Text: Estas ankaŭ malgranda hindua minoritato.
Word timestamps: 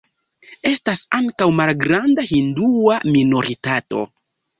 Estas 0.67 1.01
ankaŭ 1.17 1.47
malgranda 1.59 2.25
hindua 2.31 2.97
minoritato. 3.17 4.03